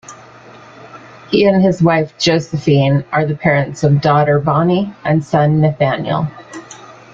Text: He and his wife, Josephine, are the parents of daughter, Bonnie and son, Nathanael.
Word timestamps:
He 1.29 1.45
and 1.45 1.61
his 1.63 1.79
wife, 1.83 2.17
Josephine, 2.17 3.05
are 3.11 3.23
the 3.23 3.35
parents 3.35 3.83
of 3.83 4.01
daughter, 4.01 4.39
Bonnie 4.39 4.91
and 5.05 5.23
son, 5.23 5.61
Nathanael. 5.61 6.27